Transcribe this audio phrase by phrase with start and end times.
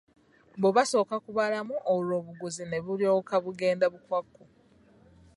[0.57, 4.43] Mbu basooka kubalabamu olwo obuguzi ne bulyoka bugenda bukwakku!